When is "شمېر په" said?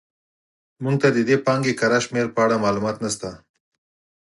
2.05-2.39